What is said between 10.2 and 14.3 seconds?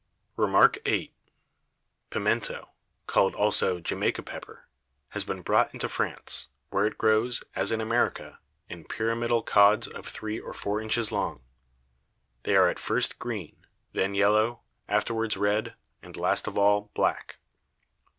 or four Inches long: they are at first green, then